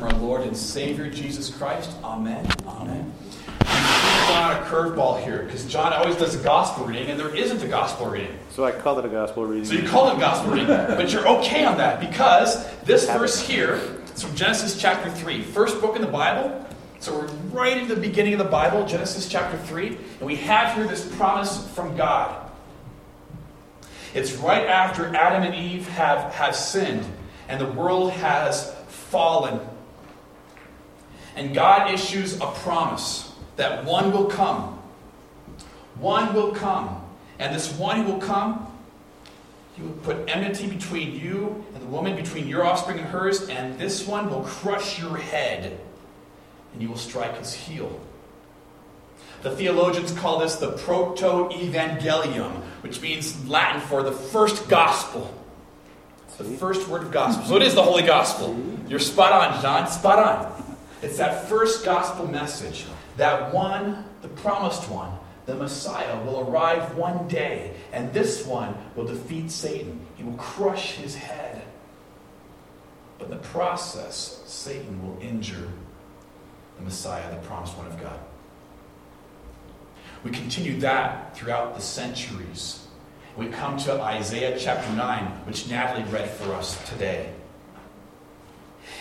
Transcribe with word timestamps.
from 0.00 0.14
our 0.14 0.20
Lord 0.20 0.40
and 0.42 0.56
Savior 0.56 1.10
Jesus 1.10 1.50
Christ. 1.50 1.90
Amen. 2.02 2.46
Amen. 2.66 3.12
I'm 3.60 4.32
on 4.32 4.56
a 4.56 4.64
curveball 4.66 5.22
here 5.22 5.42
because 5.42 5.66
John 5.66 5.92
always 5.92 6.16
does 6.16 6.34
a 6.34 6.42
gospel 6.42 6.86
reading, 6.86 7.10
and 7.10 7.20
there 7.20 7.34
isn't 7.34 7.62
a 7.62 7.68
gospel 7.68 8.06
reading. 8.06 8.38
So 8.48 8.64
I 8.64 8.72
called 8.72 8.98
it 9.00 9.04
a 9.04 9.10
gospel 9.10 9.44
reading. 9.44 9.66
So 9.66 9.74
you 9.74 9.86
call 9.86 10.10
it 10.10 10.16
a 10.16 10.18
gospel 10.18 10.52
reading, 10.52 10.68
but 10.68 11.12
you're 11.12 11.28
okay 11.28 11.66
on 11.66 11.76
that 11.76 12.00
because 12.00 12.66
this 12.80 13.04
verse 13.08 13.46
here 13.46 13.74
is 14.14 14.22
from 14.22 14.34
Genesis 14.34 14.80
chapter 14.80 15.10
3, 15.10 15.42
first 15.42 15.82
book 15.82 15.96
in 15.96 16.02
the 16.02 16.08
Bible. 16.08 16.66
So 17.00 17.18
we're 17.18 17.26
right 17.52 17.76
in 17.76 17.86
the 17.86 17.96
beginning 17.96 18.32
of 18.32 18.38
the 18.38 18.44
Bible, 18.44 18.86
Genesis 18.86 19.28
chapter 19.28 19.58
3, 19.58 19.88
and 19.88 20.22
we 20.22 20.36
have 20.36 20.76
here 20.76 20.86
this 20.86 21.14
promise 21.16 21.68
from 21.74 21.94
God. 21.94 22.50
It's 24.14 24.32
right 24.32 24.66
after 24.66 25.14
Adam 25.14 25.42
and 25.42 25.54
Eve 25.54 25.86
have, 25.88 26.32
have 26.32 26.56
sinned 26.56 27.04
and 27.48 27.60
the 27.60 27.70
world 27.72 28.12
has 28.12 28.74
fallen. 28.88 29.60
And 31.40 31.54
God 31.54 31.90
issues 31.90 32.38
a 32.38 32.46
promise 32.46 33.32
that 33.56 33.86
one 33.86 34.12
will 34.12 34.26
come. 34.26 34.78
One 35.98 36.34
will 36.34 36.52
come. 36.52 37.02
And 37.38 37.54
this 37.54 37.72
one 37.72 38.02
who 38.02 38.12
will 38.12 38.20
come, 38.20 38.70
he 39.74 39.80
will 39.80 39.94
put 40.02 40.28
enmity 40.28 40.66
between 40.66 41.18
you 41.18 41.64
and 41.72 41.82
the 41.82 41.86
woman, 41.86 42.14
between 42.14 42.46
your 42.46 42.66
offspring 42.66 42.98
and 42.98 43.08
hers, 43.08 43.48
and 43.48 43.78
this 43.78 44.06
one 44.06 44.28
will 44.28 44.42
crush 44.42 45.00
your 45.00 45.16
head, 45.16 45.80
and 46.74 46.82
you 46.82 46.90
will 46.90 46.98
strike 46.98 47.38
his 47.38 47.54
heel. 47.54 47.98
The 49.40 49.56
theologians 49.56 50.12
call 50.12 50.40
this 50.40 50.56
the 50.56 50.72
proto 50.72 51.48
evangelium, 51.54 52.52
which 52.82 53.00
means 53.00 53.48
Latin 53.48 53.80
for 53.80 54.02
the 54.02 54.12
first 54.12 54.68
gospel. 54.68 55.34
The 56.36 56.44
first 56.44 56.86
word 56.86 57.02
of 57.02 57.10
gospel. 57.10 57.46
So 57.46 57.56
it 57.56 57.62
is 57.62 57.74
the 57.74 57.82
Holy 57.82 58.02
Gospel. 58.02 58.58
You're 58.88 58.98
spot 58.98 59.32
on, 59.32 59.62
John. 59.62 59.86
Spot 59.90 60.18
on. 60.18 60.59
It's 61.02 61.16
that 61.16 61.48
first 61.48 61.84
gospel 61.84 62.26
message. 62.26 62.84
That 63.16 63.52
one, 63.54 64.04
the 64.22 64.28
promised 64.28 64.90
one, 64.90 65.12
the 65.46 65.54
Messiah, 65.54 66.22
will 66.24 66.48
arrive 66.48 66.96
one 66.96 67.26
day, 67.26 67.74
and 67.92 68.12
this 68.12 68.46
one 68.46 68.74
will 68.94 69.06
defeat 69.06 69.50
Satan. 69.50 70.06
He 70.16 70.22
will 70.22 70.34
crush 70.34 70.92
his 70.92 71.14
head. 71.14 71.62
But 73.18 73.26
in 73.26 73.30
the 73.30 73.36
process, 73.38 74.42
Satan 74.46 75.06
will 75.06 75.20
injure 75.22 75.68
the 76.76 76.82
Messiah, 76.84 77.30
the 77.30 77.46
promised 77.46 77.76
one 77.76 77.86
of 77.86 78.00
God. 78.00 78.18
We 80.22 80.30
continue 80.30 80.78
that 80.80 81.34
throughout 81.34 81.74
the 81.74 81.80
centuries. 81.80 82.86
We 83.36 83.48
come 83.48 83.78
to 83.78 84.00
Isaiah 84.02 84.58
chapter 84.58 84.90
9, 84.92 85.24
which 85.46 85.68
Natalie 85.68 86.04
read 86.10 86.28
for 86.30 86.52
us 86.52 86.76
today. 86.88 87.32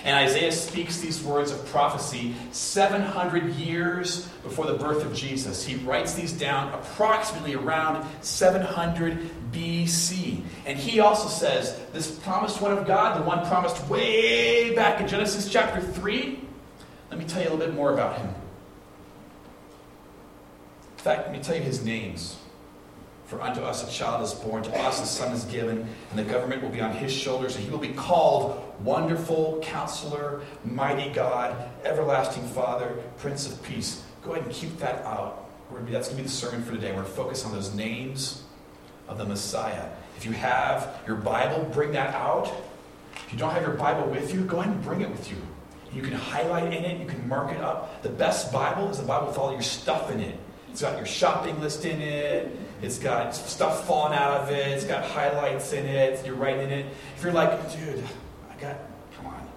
And 0.03 0.15
Isaiah 0.15 0.51
speaks 0.51 0.99
these 0.99 1.21
words 1.21 1.51
of 1.51 1.65
prophecy 1.67 2.33
700 2.51 3.53
years 3.55 4.27
before 4.43 4.65
the 4.65 4.75
birth 4.75 5.05
of 5.05 5.13
Jesus. 5.13 5.65
He 5.65 5.75
writes 5.75 6.13
these 6.13 6.31
down 6.31 6.73
approximately 6.73 7.55
around 7.55 8.07
700 8.21 9.29
BC. 9.51 10.41
And 10.65 10.79
he 10.79 11.01
also 11.01 11.27
says, 11.27 11.79
this 11.91 12.09
promised 12.19 12.61
one 12.61 12.71
of 12.71 12.87
God, 12.87 13.19
the 13.19 13.25
one 13.25 13.45
promised 13.47 13.85
way 13.89 14.73
back 14.73 15.01
in 15.01 15.07
Genesis 15.07 15.51
chapter 15.51 15.81
3, 15.81 16.39
let 17.09 17.19
me 17.19 17.25
tell 17.25 17.41
you 17.41 17.49
a 17.49 17.51
little 17.51 17.65
bit 17.65 17.75
more 17.75 17.93
about 17.93 18.17
him. 18.17 18.27
In 20.97 21.03
fact, 21.03 21.27
let 21.27 21.31
me 21.31 21.39
tell 21.39 21.55
you 21.55 21.61
his 21.61 21.83
names. 21.83 22.38
For 23.29 23.39
unto 23.43 23.61
us 23.61 23.87
a 23.87 23.91
child 23.91 24.23
is 24.23 24.33
born, 24.33 24.63
to 24.63 24.75
us 24.79 24.99
a 25.03 25.05
son 25.05 25.31
is 25.33 25.43
given, 25.45 25.87
and 26.09 26.17
the 26.17 26.23
government 26.23 26.63
will 26.63 26.71
be 26.71 26.81
on 26.81 26.91
his 26.91 27.13
shoulders, 27.13 27.55
and 27.55 27.63
he 27.63 27.69
will 27.69 27.77
be 27.77 27.93
called 27.93 28.59
Wonderful 28.83 29.59
Counselor, 29.61 30.41
Mighty 30.65 31.11
God, 31.11 31.55
Everlasting 31.83 32.47
Father, 32.47 32.97
Prince 33.19 33.45
of 33.45 33.61
Peace. 33.61 34.03
Go 34.23 34.31
ahead 34.31 34.45
and 34.45 34.51
keep 34.51 34.79
that 34.79 35.05
out. 35.05 35.47
Be, 35.85 35.91
that's 35.91 36.07
going 36.07 36.17
to 36.17 36.23
be 36.23 36.27
the 36.27 36.33
sermon 36.33 36.63
for 36.63 36.71
today. 36.71 36.87
We're 36.87 37.03
going 37.03 37.05
to 37.05 37.11
focus 37.11 37.45
on 37.45 37.51
those 37.51 37.71
names 37.75 38.41
of 39.07 39.19
the 39.19 39.25
Messiah. 39.25 39.91
If 40.17 40.25
you 40.25 40.31
have 40.31 40.99
your 41.05 41.17
Bible, 41.17 41.69
bring 41.71 41.91
that 41.91 42.15
out. 42.15 42.51
If 43.27 43.33
you 43.33 43.37
don't 43.37 43.51
have 43.51 43.61
your 43.61 43.75
Bible 43.75 44.09
with 44.09 44.33
you, 44.33 44.41
go 44.41 44.59
ahead 44.59 44.73
and 44.73 44.83
bring 44.83 45.01
it 45.01 45.09
with 45.11 45.29
you. 45.29 45.37
You 45.93 46.01
can 46.01 46.13
highlight 46.13 46.73
in 46.73 46.83
it, 46.83 46.99
you 46.99 47.05
can 47.05 47.29
mark 47.29 47.51
it 47.51 47.61
up. 47.61 48.01
The 48.01 48.09
best 48.09 48.51
Bible 48.51 48.89
is 48.89 48.97
the 48.97 49.05
Bible 49.05 49.27
with 49.27 49.37
all 49.37 49.51
your 49.51 49.61
stuff 49.61 50.09
in 50.09 50.19
it. 50.19 50.35
It's 50.71 50.81
got 50.81 50.97
your 50.97 51.05
shopping 51.05 51.61
list 51.61 51.85
in 51.85 52.01
it. 52.01 52.57
It's 52.81 52.97
got 52.97 53.35
stuff 53.35 53.85
falling 53.85 54.17
out 54.17 54.41
of 54.41 54.49
it. 54.51 54.67
It's 54.67 54.85
got 54.85 55.03
highlights 55.03 55.73
in 55.73 55.85
it. 55.85 56.25
You're 56.25 56.35
writing 56.35 56.63
in 56.63 56.71
it. 56.71 56.85
If 57.17 57.23
you're 57.23 57.33
like, 57.33 57.71
dude, 57.71 58.03
I 58.49 58.61
got, 58.61 58.77
come 59.17 59.27
on, 59.27 59.47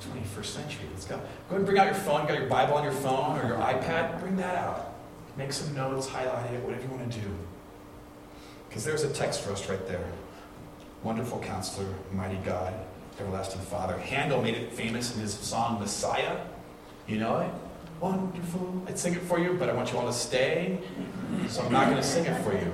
21st 0.00 0.44
century. 0.44 0.86
Let's 0.92 1.04
go. 1.04 1.16
Go 1.16 1.22
ahead 1.22 1.56
and 1.56 1.66
bring 1.66 1.78
out 1.78 1.86
your 1.86 1.94
phone. 1.94 2.22
You 2.22 2.28
got 2.28 2.38
your 2.38 2.48
Bible 2.48 2.74
on 2.74 2.84
your 2.84 2.92
phone 2.92 3.38
or 3.38 3.46
your 3.46 3.58
iPad. 3.58 4.20
Bring 4.20 4.36
that 4.36 4.54
out. 4.56 4.94
Make 5.36 5.52
some 5.52 5.74
notes, 5.74 6.06
highlight 6.06 6.52
it, 6.52 6.62
whatever 6.62 6.82
you 6.82 6.88
want 6.90 7.10
to 7.10 7.18
do. 7.18 7.26
Because 8.68 8.84
there's 8.84 9.02
a 9.02 9.12
text 9.12 9.42
for 9.42 9.52
us 9.52 9.68
right 9.68 9.86
there. 9.88 10.04
Wonderful 11.02 11.40
counselor, 11.40 11.88
mighty 12.12 12.36
God, 12.44 12.74
everlasting 13.18 13.60
Father. 13.62 13.98
Handel 13.98 14.40
made 14.40 14.54
it 14.54 14.72
famous 14.72 15.14
in 15.14 15.20
his 15.20 15.34
song 15.34 15.80
Messiah. 15.80 16.38
You 17.06 17.18
know 17.18 17.38
it? 17.40 17.50
Wonderful. 18.02 18.82
I'd 18.88 18.98
sing 18.98 19.14
it 19.14 19.22
for 19.22 19.38
you, 19.38 19.52
but 19.52 19.70
I 19.70 19.74
want 19.74 19.92
you 19.92 19.98
all 19.98 20.08
to 20.08 20.12
stay. 20.12 20.80
So 21.46 21.62
I'm 21.62 21.70
not 21.70 21.84
going 21.84 21.98
to 21.98 22.02
sing 22.02 22.24
it 22.24 22.42
for 22.42 22.52
you. 22.52 22.72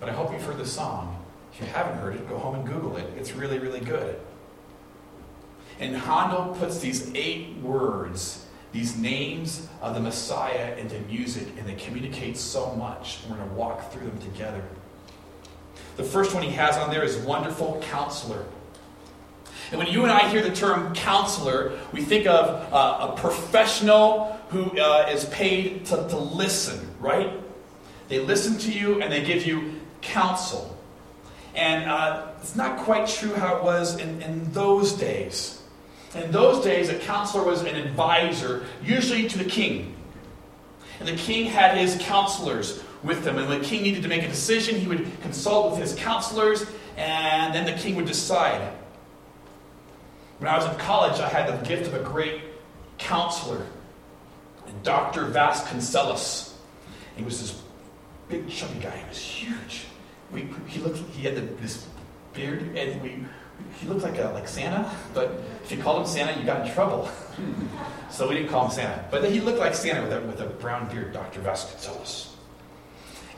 But 0.00 0.08
I 0.08 0.12
hope 0.12 0.32
you've 0.32 0.42
heard 0.42 0.56
the 0.56 0.64
song. 0.64 1.22
If 1.52 1.60
you 1.60 1.66
haven't 1.66 1.98
heard 1.98 2.14
it, 2.14 2.26
go 2.30 2.38
home 2.38 2.54
and 2.54 2.66
Google 2.66 2.96
it. 2.96 3.04
It's 3.18 3.32
really, 3.34 3.58
really 3.58 3.80
good. 3.80 4.18
And 5.78 5.94
Handel 5.94 6.56
puts 6.58 6.78
these 6.78 7.12
eight 7.14 7.58
words, 7.58 8.46
these 8.72 8.96
names 8.96 9.68
of 9.82 9.94
the 9.94 10.00
Messiah, 10.00 10.74
into 10.78 10.98
music, 11.00 11.46
and 11.58 11.68
they 11.68 11.74
communicate 11.74 12.38
so 12.38 12.74
much. 12.74 13.18
We're 13.28 13.36
going 13.36 13.50
to 13.50 13.54
walk 13.54 13.92
through 13.92 14.06
them 14.06 14.18
together. 14.20 14.64
The 15.98 16.04
first 16.04 16.32
one 16.32 16.42
he 16.42 16.52
has 16.52 16.78
on 16.78 16.90
there 16.90 17.04
is 17.04 17.18
Wonderful 17.18 17.82
Counselor. 17.82 18.46
And 19.70 19.78
when 19.78 19.88
you 19.88 20.02
and 20.02 20.10
I 20.10 20.28
hear 20.28 20.42
the 20.42 20.54
term 20.54 20.94
counselor, 20.94 21.78
we 21.92 22.02
think 22.02 22.26
of 22.26 22.72
uh, 22.72 23.12
a 23.12 23.16
professional 23.16 24.38
who 24.48 24.78
uh, 24.78 25.08
is 25.10 25.26
paid 25.26 25.84
to, 25.86 26.08
to 26.08 26.16
listen, 26.16 26.88
right? 27.00 27.32
They 28.08 28.20
listen 28.20 28.58
to 28.58 28.72
you 28.72 29.02
and 29.02 29.12
they 29.12 29.22
give 29.22 29.46
you 29.46 29.74
counsel. 30.00 30.74
And 31.54 31.90
uh, 31.90 32.28
it's 32.40 32.56
not 32.56 32.78
quite 32.78 33.08
true 33.08 33.34
how 33.34 33.56
it 33.56 33.64
was 33.64 33.98
in, 33.98 34.22
in 34.22 34.50
those 34.52 34.92
days. 34.94 35.60
In 36.14 36.30
those 36.32 36.64
days, 36.64 36.88
a 36.88 36.98
counselor 36.98 37.44
was 37.44 37.60
an 37.62 37.76
advisor, 37.76 38.64
usually 38.82 39.28
to 39.28 39.36
the 39.36 39.44
king. 39.44 39.94
And 41.00 41.08
the 41.08 41.16
king 41.16 41.46
had 41.46 41.76
his 41.76 41.98
counselors 42.00 42.82
with 43.02 43.24
them. 43.24 43.38
And 43.38 43.48
when 43.48 43.60
the 43.60 43.64
king 43.64 43.82
needed 43.82 44.02
to 44.02 44.08
make 44.08 44.22
a 44.22 44.28
decision, 44.28 44.76
he 44.80 44.86
would 44.86 45.20
consult 45.20 45.72
with 45.72 45.80
his 45.80 45.94
counselors, 45.94 46.64
and 46.96 47.54
then 47.54 47.66
the 47.66 47.80
king 47.80 47.94
would 47.96 48.06
decide. 48.06 48.72
When 50.38 50.48
I 50.48 50.56
was 50.56 50.66
in 50.66 50.76
college, 50.76 51.20
I 51.20 51.28
had 51.28 51.52
the 51.52 51.66
gift 51.66 51.88
of 51.88 51.94
a 51.94 52.02
great 52.02 52.42
counselor, 52.98 53.66
Dr. 54.82 55.26
Vasconcelos. 55.26 56.52
He 57.16 57.24
was 57.24 57.40
this 57.40 57.62
big, 58.28 58.48
chubby 58.48 58.78
guy. 58.78 58.96
He 58.96 59.08
was 59.08 59.18
huge. 59.18 59.86
We, 60.30 60.48
he 60.68 60.80
looked. 60.80 60.98
He 61.10 61.24
had 61.24 61.34
the, 61.34 61.40
this 61.40 61.88
beard, 62.34 62.76
and 62.76 63.02
we. 63.02 63.24
He 63.80 63.88
looked 63.88 64.02
like 64.02 64.18
a, 64.18 64.30
like 64.34 64.46
Santa, 64.46 64.88
but 65.14 65.42
if 65.64 65.72
you 65.72 65.82
called 65.82 66.02
him 66.02 66.06
Santa, 66.06 66.38
you 66.38 66.46
got 66.46 66.64
in 66.64 66.72
trouble. 66.72 67.10
so 68.10 68.28
we 68.28 68.36
didn't 68.36 68.50
call 68.50 68.66
him 68.66 68.70
Santa. 68.70 69.04
But 69.10 69.28
he 69.32 69.40
looked 69.40 69.58
like 69.58 69.74
Santa 69.74 70.02
with 70.02 70.12
a, 70.12 70.20
with 70.20 70.40
a 70.40 70.46
brown 70.46 70.88
beard, 70.88 71.12
Dr. 71.12 71.40
Vasconcelos. 71.40 72.28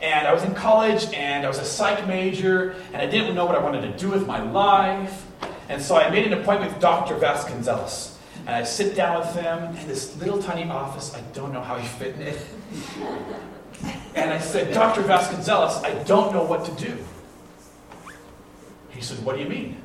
And 0.03 0.29
I 0.29 0.35
was 0.35 0.43
in 0.43 0.55
college, 0.55 1.11
and 1.15 1.47
I 1.47 1.49
was 1.49 1.59
a 1.59 1.65
psych 1.65 2.07
major, 2.07 2.77
and 2.93 3.01
I 3.01 3.07
didn't 3.07 3.35
know 3.35 3.47
what 3.47 3.55
I 3.55 3.61
wanted 3.61 3.81
to 3.81 3.97
do 3.97 4.11
with 4.11 4.27
my 4.27 4.43
life. 4.43 5.27
And 5.71 5.81
so 5.81 5.97
I 5.97 6.11
made 6.11 6.27
an 6.27 6.33
appointment 6.33 6.73
with 6.73 6.83
Dr. 6.83 7.15
Vasconcelos. 7.15 8.17
And 8.41 8.51
I 8.51 8.65
sit 8.65 8.97
down 8.97 9.21
with 9.21 9.33
him 9.37 9.77
in 9.77 9.87
this 9.87 10.17
little 10.17 10.43
tiny 10.43 10.69
office. 10.69 11.15
I 11.15 11.21
don't 11.33 11.53
know 11.53 11.61
how 11.61 11.79
he 11.79 11.87
fit 11.87 12.17
in 12.17 12.23
it. 12.23 12.39
And 14.17 14.33
I 14.33 14.41
said, 14.41 14.75
Dr. 14.75 15.03
Vasconcelos, 15.03 15.85
I 15.85 16.03
don't 16.03 16.35
know 16.35 16.43
what 16.43 16.65
to 16.65 16.73
do. 16.73 16.99
He 18.91 19.01
said, 19.01 19.25
What 19.25 19.37
do 19.37 19.43
you 19.43 19.49
mean? 19.49 19.81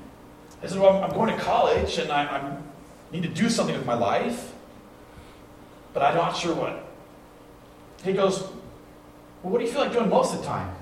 I 0.63 0.67
said, 0.67 0.79
Well, 0.79 1.03
I'm 1.03 1.11
going 1.11 1.37
to 1.37 1.39
college 1.39 1.99
and 1.99 2.11
I 2.11 2.25
I'm, 2.25 2.63
need 3.11 3.21
to 3.21 3.29
do 3.29 3.47
something 3.47 3.77
with 3.77 3.85
my 3.85 3.93
life, 3.93 4.53
but 5.93 6.01
I'm 6.01 6.15
not 6.15 6.35
sure 6.35 6.55
what. 6.55 6.83
He 8.03 8.13
goes, 8.13 8.41
Well, 8.41 9.53
what 9.53 9.59
do 9.59 9.65
you 9.65 9.71
feel 9.71 9.81
like 9.81 9.93
doing 9.93 10.09
most 10.09 10.33
of 10.33 10.41
the 10.41 10.47
time? 10.47 10.73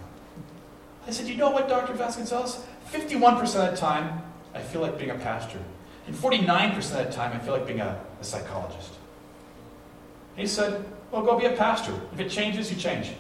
I 1.06 1.12
said, 1.12 1.28
You 1.28 1.36
know 1.36 1.50
what, 1.52 1.68
Dr. 1.68 1.94
Vasconcelos? 1.94 2.62
51% 2.90 3.42
of 3.42 3.72
the 3.72 3.78
time, 3.78 4.23
I 4.54 4.62
feel 4.62 4.82
like 4.82 4.98
being 4.98 5.12
a 5.12 5.16
pastor. 5.16 5.60
And 6.08 6.16
49% 6.16 6.78
of 6.78 7.08
the 7.08 7.12
time, 7.12 7.34
I 7.34 7.40
feel 7.40 7.54
like 7.54 7.66
being 7.66 7.80
a, 7.80 8.00
a 8.20 8.24
psychologist. 8.24 8.94
He 10.36 10.48
said, 10.48 10.86
Well, 11.12 11.24
go 11.24 11.40
be 11.40 11.46
a 11.46 11.54
pastor. 11.54 11.94
If 12.14 12.20
it 12.20 12.30
changes, 12.30 12.72
you 12.72 12.78
change. 12.78 13.08
I 13.10 13.16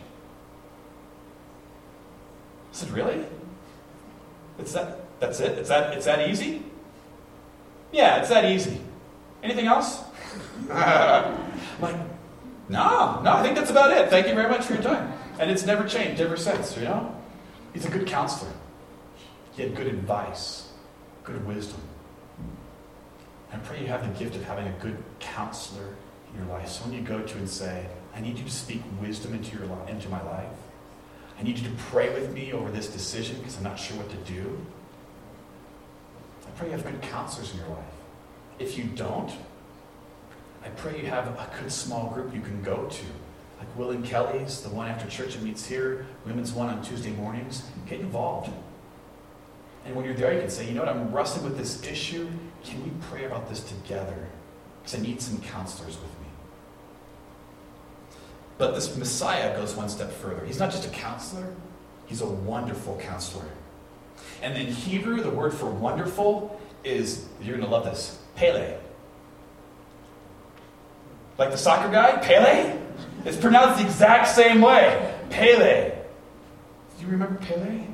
said, 2.71 2.89
Really? 2.89 3.25
It's 4.59 4.73
that, 4.73 4.99
that's 5.19 5.39
it? 5.39 5.57
It's 5.57 5.69
that, 5.69 5.93
it's 5.93 6.05
that 6.05 6.29
easy? 6.29 6.63
Yeah, 7.91 8.17
it's 8.17 8.29
that 8.29 8.45
easy. 8.45 8.81
Anything 9.41 9.67
else? 9.67 10.03
like, 10.69 11.95
no, 12.69 13.21
no, 13.21 13.33
I 13.33 13.43
think 13.43 13.55
that's 13.55 13.69
about 13.69 13.91
it. 13.91 14.09
Thank 14.09 14.27
you 14.27 14.33
very 14.33 14.49
much 14.49 14.65
for 14.65 14.73
your 14.73 14.81
time. 14.81 15.13
And 15.39 15.51
it's 15.51 15.65
never 15.65 15.87
changed 15.87 16.21
ever 16.21 16.37
since, 16.37 16.77
you 16.77 16.83
know? 16.83 17.15
He's 17.73 17.85
a 17.85 17.89
good 17.89 18.07
counselor. 18.07 18.51
He 19.55 19.63
had 19.63 19.75
good 19.75 19.87
advice, 19.87 20.71
good 21.23 21.45
wisdom. 21.47 21.81
I 23.51 23.57
pray 23.57 23.81
you 23.81 23.87
have 23.87 24.01
the 24.01 24.19
gift 24.19 24.35
of 24.35 24.43
having 24.43 24.67
a 24.67 24.73
good 24.79 24.97
counselor 25.19 25.95
in 26.31 26.39
your 26.39 26.47
life. 26.53 26.67
Someone 26.67 26.97
you 26.97 27.05
go 27.05 27.21
to 27.21 27.37
and 27.37 27.49
say, 27.49 27.85
I 28.15 28.19
need 28.19 28.37
you 28.37 28.43
to 28.43 28.51
speak 28.51 28.81
wisdom 28.99 29.33
into, 29.33 29.57
your 29.57 29.67
li- 29.67 29.89
into 29.91 30.09
my 30.09 30.21
life. 30.23 30.49
I 31.39 31.43
need 31.43 31.57
you 31.57 31.67
to 31.67 31.75
pray 31.89 32.13
with 32.13 32.33
me 32.33 32.51
over 32.51 32.71
this 32.71 32.87
decision 32.87 33.37
because 33.37 33.57
I'm 33.57 33.63
not 33.63 33.79
sure 33.79 33.97
what 33.97 34.09
to 34.09 34.31
do. 34.31 34.65
I 36.45 36.49
pray 36.51 36.67
you 36.67 36.73
have 36.73 36.83
good 36.83 37.01
counselors 37.01 37.51
in 37.51 37.57
your 37.59 37.69
life. 37.69 37.85
If 38.59 38.77
you 38.77 38.85
don't, 38.85 39.31
I 40.63 40.69
pray 40.69 40.99
you 40.99 41.07
have 41.07 41.27
a 41.27 41.49
good 41.59 41.71
small 41.71 42.09
group 42.09 42.33
you 42.33 42.41
can 42.41 42.61
go 42.63 42.85
to. 42.85 43.05
Like 43.59 43.77
Will 43.77 43.91
and 43.91 44.05
Kelly's, 44.05 44.61
the 44.61 44.69
one 44.69 44.87
after 44.87 45.09
church 45.09 45.33
that 45.35 45.43
meets 45.43 45.65
here, 45.65 46.05
women's 46.25 46.51
one 46.51 46.69
on 46.69 46.83
Tuesday 46.83 47.11
mornings. 47.11 47.63
Get 47.87 47.99
involved. 47.99 48.51
And 49.85 49.95
when 49.95 50.05
you're 50.05 50.13
there, 50.13 50.33
you 50.33 50.39
can 50.39 50.49
say, 50.49 50.67
you 50.67 50.73
know 50.73 50.81
what, 50.81 50.89
I'm 50.89 51.13
wrestling 51.13 51.43
with 51.43 51.57
this 51.57 51.83
issue. 51.85 52.29
Can 52.63 52.83
we 52.83 52.91
pray 53.09 53.25
about 53.25 53.49
this 53.49 53.61
together? 53.61 54.27
Because 54.81 54.99
I 54.99 55.03
need 55.03 55.21
some 55.21 55.39
counselors 55.41 55.95
with 55.95 56.19
me. 56.21 56.27
But 58.57 58.75
this 58.75 58.95
Messiah 58.95 59.55
goes 59.57 59.75
one 59.75 59.89
step 59.89 60.11
further. 60.11 60.45
He's 60.45 60.59
not 60.59 60.71
just 60.71 60.85
a 60.85 60.89
counselor, 60.89 61.53
he's 62.05 62.21
a 62.21 62.25
wonderful 62.25 62.97
counselor. 62.97 63.49
And 64.41 64.57
in 64.57 64.67
Hebrew, 64.67 65.21
the 65.21 65.29
word 65.29 65.53
for 65.53 65.69
wonderful 65.69 66.59
is, 66.83 67.25
you're 67.41 67.57
going 67.57 67.67
to 67.67 67.73
love 67.73 67.85
this, 67.85 68.19
Pele. 68.35 68.77
Like 71.37 71.51
the 71.51 71.57
soccer 71.57 71.91
guy, 71.91 72.17
Pele? 72.17 72.77
It's 73.25 73.37
pronounced 73.37 73.79
the 73.79 73.85
exact 73.85 74.27
same 74.27 74.61
way. 74.61 75.13
Pele. 75.29 75.91
Do 76.97 77.05
you 77.05 77.11
remember 77.11 77.35
Pele? 77.35 77.87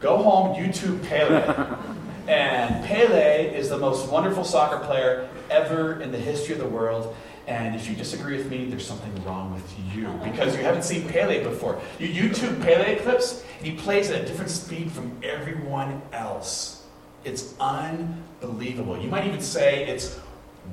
Go 0.00 0.16
home, 0.16 0.56
YouTube 0.56 1.06
Pele. 1.06 1.76
and 2.26 2.84
Pele 2.86 3.54
is 3.54 3.68
the 3.68 3.78
most 3.78 4.10
wonderful 4.10 4.44
soccer 4.44 4.82
player 4.86 5.28
ever 5.50 6.00
in 6.00 6.10
the 6.10 6.18
history 6.18 6.54
of 6.54 6.60
the 6.60 6.68
world. 6.68 7.14
And 7.46 7.74
if 7.74 7.88
you 7.88 7.94
disagree 7.94 8.38
with 8.38 8.50
me, 8.50 8.64
there's 8.64 8.86
something 8.86 9.12
wrong 9.24 9.52
with 9.52 9.94
you 9.94 10.08
because 10.24 10.56
you 10.56 10.62
haven't 10.62 10.84
seen 10.84 11.06
Pele 11.06 11.42
before. 11.42 11.80
You 11.98 12.08
YouTube 12.08 12.62
Pele 12.62 12.96
clips, 12.96 13.44
and 13.58 13.66
he 13.66 13.74
plays 13.74 14.10
at 14.10 14.22
a 14.22 14.26
different 14.26 14.50
speed 14.50 14.90
from 14.90 15.18
everyone 15.22 16.00
else. 16.12 16.86
It's 17.24 17.54
unbelievable. 17.60 18.98
You 18.98 19.08
might 19.10 19.26
even 19.26 19.42
say 19.42 19.86
it's 19.86 20.18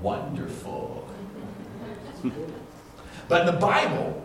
wonderful. 0.01 1.05
but 3.27 3.41
in 3.41 3.47
the 3.47 3.59
Bible, 3.59 4.23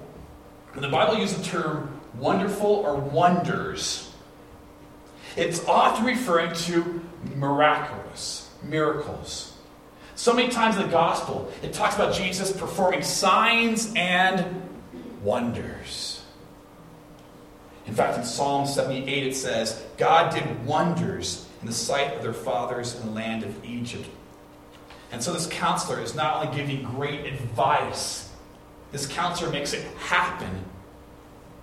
when 0.75 0.82
the 0.82 0.88
Bible 0.88 1.19
uses 1.19 1.38
the 1.38 1.44
term 1.44 2.00
wonderful 2.19 2.70
or 2.70 2.96
wonders, 2.96 4.11
it's 5.37 5.64
often 5.67 6.05
referring 6.05 6.55
to 6.55 7.05
miraculous, 7.37 8.50
miracles. 8.62 9.52
So 10.14 10.32
many 10.32 10.50
times 10.50 10.76
in 10.76 10.82
the 10.82 10.88
gospel, 10.88 11.50
it 11.62 11.73
talks 11.73 11.94
about 11.94 12.14
Jesus 12.14 12.52
performing 12.52 13.02
signs 13.02 13.93
and 13.96 14.70
wonders. 15.23 16.23
In 17.87 17.94
fact, 17.94 18.19
in 18.19 18.25
Psalm 18.25 18.67
78, 18.67 19.26
it 19.26 19.34
says, 19.34 19.82
God 19.96 20.32
did 20.32 20.64
wonders 20.64 21.46
in 21.61 21.67
the 21.67 21.73
sight 21.73 22.14
of 22.14 22.23
their 22.23 22.32
fathers 22.32 22.94
in 22.94 23.06
the 23.06 23.12
land 23.12 23.43
of 23.43 23.64
Egypt. 23.64 24.08
And 25.11 25.23
so 25.23 25.32
this 25.32 25.46
counselor 25.46 26.00
is 26.00 26.14
not 26.14 26.37
only 26.37 26.56
giving 26.56 26.84
great 26.84 27.26
advice, 27.26 28.31
this 28.93 29.06
counselor 29.06 29.50
makes 29.50 29.73
it 29.73 29.84
happen 29.96 30.64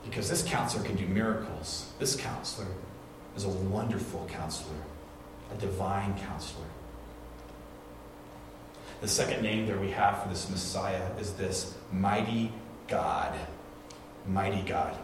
because 0.04 0.30
this 0.30 0.44
counselor 0.44 0.84
can 0.84 0.96
do 0.96 1.06
miracles. 1.08 1.92
This 2.00 2.16
counselor 2.16 2.68
is 3.36 3.46
a 3.46 3.50
wonderful 3.50 4.28
counselor, 4.32 4.76
a 5.52 5.56
divine 5.56 6.18
counselor. 6.20 6.66
The 9.02 9.08
second 9.08 9.42
name 9.42 9.66
that 9.68 9.80
we 9.80 9.92
have 9.92 10.22
for 10.22 10.30
this 10.30 10.50
Messiah 10.50 11.10
is 11.20 11.34
this 11.34 11.74
mighty 11.92 12.52
God. 12.88 13.34
Mighty 14.28 14.62
God. 14.62 14.98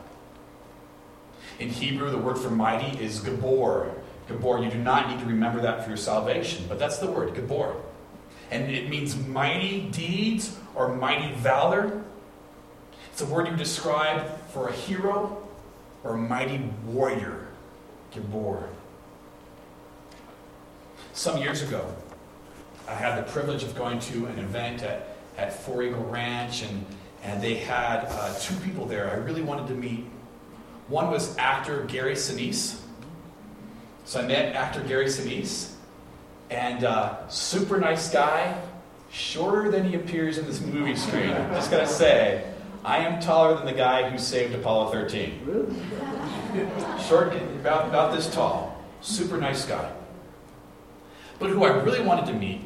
In 1.59 1.69
Hebrew, 1.69 2.11
the 2.11 2.17
word 2.17 2.37
for 2.37 2.49
mighty 2.49 3.01
is 3.01 3.19
Gabor. 3.21 3.93
Gabor, 4.27 4.59
you 4.59 4.69
do 4.69 4.77
not 4.77 5.09
need 5.09 5.19
to 5.19 5.25
remember 5.25 5.61
that 5.61 5.83
for 5.83 5.89
your 5.89 5.97
salvation, 5.97 6.65
but 6.67 6.77
that's 6.77 6.97
the 6.97 7.07
word, 7.07 7.33
Gabor. 7.35 7.75
And 8.51 8.69
it 8.69 8.89
means 8.89 9.15
mighty 9.15 9.89
deeds 9.91 10.57
or 10.75 10.93
mighty 10.93 11.33
valor. 11.35 12.03
It's 13.13 13.21
a 13.21 13.25
word 13.25 13.47
you 13.47 13.55
describe 13.55 14.39
for 14.49 14.67
a 14.67 14.73
hero 14.73 15.47
or 16.03 16.15
a 16.15 16.17
mighty 16.17 16.69
warrior. 16.85 17.44
Gabor. 18.15 18.69
Some 21.13 21.37
years 21.37 21.61
ago, 21.61 21.93
I 22.87 22.93
had 22.93 23.17
the 23.17 23.31
privilege 23.31 23.63
of 23.63 23.75
going 23.75 23.99
to 23.99 24.25
an 24.27 24.39
event 24.39 24.83
at, 24.83 25.17
at 25.37 25.53
Four 25.53 25.83
Eagle 25.83 26.03
Ranch, 26.05 26.63
and, 26.63 26.85
and 27.23 27.41
they 27.41 27.55
had 27.55 28.05
uh, 28.09 28.33
two 28.39 28.55
people 28.57 28.85
there 28.85 29.09
I 29.09 29.15
really 29.15 29.41
wanted 29.41 29.67
to 29.67 29.75
meet. 29.75 30.05
One 30.87 31.09
was 31.09 31.35
actor 31.37 31.83
Gary 31.85 32.13
Sinise. 32.13 32.79
So 34.05 34.21
I 34.21 34.27
met 34.27 34.55
actor 34.55 34.81
Gary 34.81 35.07
Sinise, 35.07 35.73
and 36.49 36.83
uh, 36.83 37.27
super 37.27 37.79
nice 37.79 38.11
guy, 38.11 38.61
shorter 39.11 39.71
than 39.71 39.87
he 39.87 39.95
appears 39.95 40.37
in 40.37 40.45
this 40.45 40.61
movie 40.61 40.95
screen. 40.95 41.31
Just 41.53 41.71
gotta 41.71 41.87
say, 41.87 42.45
I 42.83 42.99
am 42.99 43.19
taller 43.19 43.55
than 43.55 43.65
the 43.65 43.73
guy 43.73 44.09
who 44.09 44.19
saved 44.19 44.53
Apollo 44.53 44.91
13. 44.91 46.21
Short, 47.07 47.33
about, 47.33 47.89
about 47.89 48.15
this 48.15 48.33
tall. 48.33 48.83
Super 49.01 49.37
nice 49.37 49.65
guy. 49.65 49.91
But 51.37 51.49
who 51.49 51.65
I 51.65 51.81
really 51.83 52.01
wanted 52.01 52.27
to 52.27 52.33
meet 52.33 52.61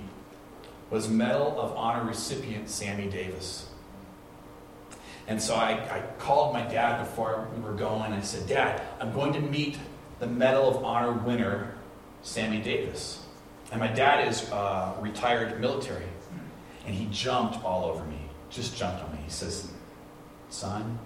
was 0.89 1.09
Medal 1.09 1.59
of 1.59 1.75
Honor 1.75 2.05
recipient 2.05 2.69
Sammy 2.69 3.09
Davis. 3.09 3.67
And 5.27 5.41
so 5.41 5.55
I, 5.55 5.71
I, 5.71 6.03
called 6.17 6.53
my 6.53 6.63
dad 6.63 7.03
before 7.03 7.47
we 7.55 7.61
were 7.61 7.73
going. 7.73 8.11
I 8.11 8.21
said, 8.21 8.47
Dad, 8.47 8.81
I'm 8.99 9.13
going 9.13 9.33
to 9.33 9.39
meet 9.39 9.77
the 10.19 10.25
Medal 10.25 10.67
of 10.67 10.83
Honor 10.83 11.11
winner, 11.11 11.75
Sammy 12.23 12.59
Davis. 12.59 13.23
And 13.71 13.79
my 13.79 13.87
dad 13.87 14.27
is 14.27 14.49
uh, 14.51 14.95
retired 14.99 15.59
military. 15.61 16.07
And 16.87 16.95
he 16.95 17.07
jumped 17.11 17.63
all 17.63 17.85
over 17.85 18.03
me, 18.05 18.19
just 18.49 18.75
jumped 18.75 19.03
on 19.03 19.11
me. 19.11 19.19
He 19.23 19.29
says, 19.29 19.71
Son, 20.49 20.97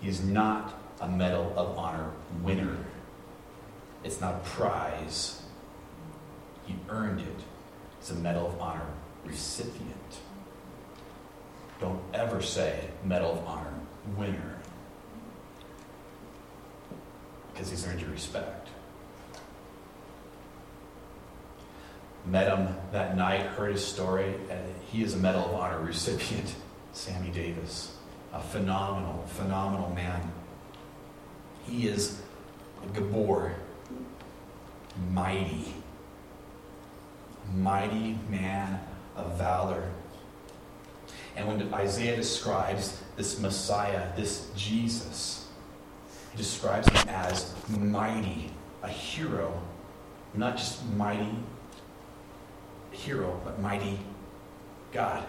he 0.00 0.08
is 0.08 0.24
not 0.24 0.79
a 1.00 1.08
Medal 1.08 1.52
of 1.56 1.78
Honor 1.78 2.10
winner. 2.42 2.76
It's 4.04 4.20
not 4.20 4.34
a 4.34 4.38
prize. 4.38 5.42
He 6.66 6.76
earned 6.88 7.20
it. 7.20 7.40
It's 7.98 8.10
a 8.10 8.14
Medal 8.14 8.46
of 8.46 8.60
Honor 8.60 8.86
recipient. 9.24 9.96
Don't 11.80 12.00
ever 12.12 12.42
say 12.42 12.88
Medal 13.04 13.32
of 13.32 13.46
Honor 13.46 13.72
winner. 14.16 14.58
Because 17.52 17.70
he's 17.70 17.86
earned 17.86 18.00
your 18.00 18.10
respect. 18.10 18.68
Met 22.26 22.48
him 22.48 22.76
that 22.92 23.16
night, 23.16 23.40
heard 23.42 23.72
his 23.72 23.84
story, 23.84 24.34
and 24.50 24.74
he 24.90 25.02
is 25.02 25.14
a 25.14 25.16
Medal 25.16 25.46
of 25.46 25.54
Honor 25.54 25.80
recipient, 25.80 26.54
Sammy 26.92 27.30
Davis. 27.30 27.96
A 28.32 28.40
phenomenal, 28.40 29.24
phenomenal 29.26 29.90
man. 29.90 30.30
He 31.70 31.86
is 31.86 32.20
a 32.82 32.88
Gabor, 32.88 33.54
mighty, 35.12 35.72
mighty 37.54 38.18
man 38.28 38.80
of 39.14 39.38
valor. 39.38 39.88
And 41.36 41.46
when 41.46 41.72
Isaiah 41.72 42.16
describes 42.16 43.00
this 43.16 43.38
Messiah, 43.38 44.08
this 44.16 44.50
Jesus, 44.56 45.46
he 46.32 46.38
describes 46.38 46.88
him 46.88 47.08
as 47.08 47.54
mighty, 47.68 48.50
a 48.82 48.88
hero, 48.88 49.62
not 50.34 50.56
just 50.56 50.84
mighty 50.96 51.36
hero, 52.90 53.40
but 53.44 53.60
mighty 53.60 54.00
God. 54.90 55.24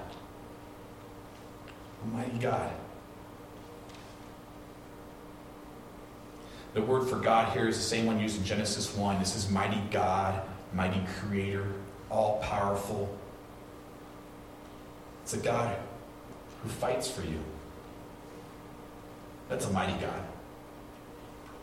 Mighty 2.11 2.39
God. 2.39 2.71
The 6.73 6.81
word 6.81 7.09
for 7.09 7.17
God 7.17 7.51
here 7.51 7.67
is 7.67 7.77
the 7.77 7.83
same 7.83 8.05
one 8.05 8.19
used 8.19 8.37
in 8.37 8.45
Genesis 8.45 8.95
1. 8.95 9.19
This 9.19 9.35
is 9.35 9.49
mighty 9.49 9.81
God, 9.91 10.41
mighty 10.73 11.01
creator, 11.19 11.67
all 12.09 12.39
powerful. 12.41 13.13
It's 15.23 15.33
a 15.33 15.37
God 15.37 15.75
who 16.63 16.69
fights 16.69 17.09
for 17.09 17.23
you. 17.23 17.39
That's 19.49 19.65
a 19.65 19.71
mighty 19.71 19.99
God. 19.99 20.23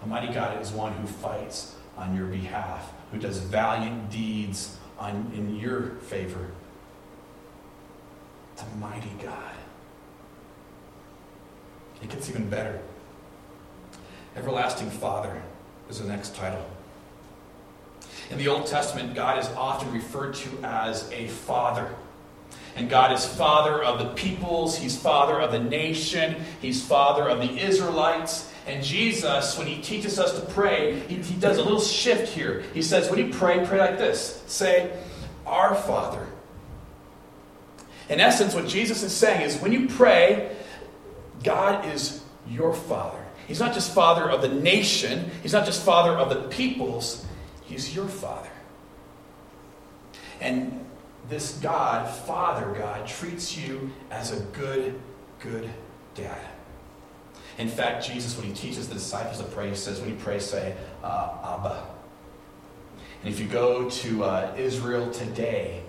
A 0.03 0.07
mighty 0.07 0.33
God 0.33 0.61
is 0.61 0.71
one 0.73 0.93
who 0.93 1.07
fights 1.07 1.75
on 1.97 2.15
your 2.15 2.27
behalf, 2.27 2.93
who 3.11 3.19
does 3.19 3.39
valiant 3.39 4.11
deeds 4.11 4.77
on, 4.99 5.33
in 5.35 5.57
your 5.57 5.97
favor. 6.03 6.51
It's 8.53 8.63
a 8.63 8.77
mighty 8.77 9.13
God. 9.23 9.55
It 12.03 12.11
gets 12.11 12.29
even 12.29 12.51
better. 12.51 12.81
Everlasting 14.39 14.89
Father 14.89 15.43
is 15.91 15.99
the 15.99 16.07
next 16.07 16.37
title. 16.37 16.65
In 18.31 18.39
the 18.39 18.47
Old 18.47 18.67
Testament, 18.67 19.17
God 19.17 19.41
is 19.41 19.49
often 19.57 19.93
referred 19.93 20.35
to 20.37 20.49
as 20.63 21.11
a 21.11 21.27
father. 21.27 21.93
And 22.77 22.89
God 22.89 23.13
is 23.13 23.27
father 23.27 23.83
of 23.83 23.99
the 23.99 24.11
peoples, 24.11 24.79
He's 24.79 24.97
father 24.97 25.41
of 25.41 25.51
the 25.51 25.59
nation, 25.59 26.37
He's 26.63 26.81
father 26.85 27.29
of 27.29 27.41
the 27.41 27.59
Israelites. 27.59 28.53
And 28.69 28.85
Jesus, 28.85 29.59
when 29.59 29.67
He 29.67 29.83
teaches 29.83 30.21
us 30.21 30.39
to 30.39 30.47
pray, 30.53 31.01
He, 31.09 31.17
he 31.17 31.35
does 31.41 31.59
a 31.59 31.63
little 31.63 31.81
shift 31.81 32.33
here. 32.33 32.63
He 32.75 32.83
says, 32.83 33.11
when 33.11 33.19
you 33.19 33.33
pray, 33.33 33.67
pray 33.67 33.81
like 33.81 33.99
this 33.99 34.45
say, 34.47 34.97
Our 35.47 35.75
Father. 35.75 36.25
In 38.09 38.21
essence, 38.21 38.55
what 38.55 38.69
Jesus 38.69 39.03
is 39.03 39.13
saying 39.13 39.41
is 39.41 39.59
when 39.59 39.73
you 39.73 39.89
pray, 39.89 40.55
God 41.43 41.93
is 41.93 42.23
your 42.49 42.73
Father. 42.73 43.25
He's 43.49 43.59
not 43.59 43.73
just 43.75 43.93
Father 43.95 44.31
of 44.31 44.43
the 44.43 44.49
nation, 44.49 45.31
He's 45.43 45.55
not 45.55 45.65
just 45.65 45.83
Father 45.83 46.13
of 46.13 46.29
the 46.29 46.49
peoples, 46.49 47.27
He's 47.65 47.97
your 47.97 48.07
Father. 48.07 48.51
And 50.41 50.85
this 51.29 51.59
God, 51.59 52.09
Father 52.09 52.73
God, 52.79 53.07
treats 53.07 53.57
you 53.57 53.91
as 54.11 54.33
a 54.33 54.41
good, 54.53 55.01
good 55.41 55.69
dad. 56.15 56.39
In 57.57 57.69
fact, 57.69 58.07
Jesus, 58.07 58.37
when 58.37 58.47
he 58.47 58.53
teaches 58.53 58.89
the 58.89 58.95
disciples 58.95 59.39
to 59.39 59.45
pray, 59.45 59.69
he 59.69 59.75
says, 59.75 60.01
when 60.01 60.11
you 60.11 60.17
pray, 60.17 60.39
say, 60.39 60.77
uh, 61.03 61.31
Abba. 61.43 61.87
And 63.23 63.35
if 63.35 63.41
you 63.41 63.47
go 63.47 63.91
to 63.91 64.25
uh, 64.25 64.55
Israel 64.57 65.11
today 65.11 65.83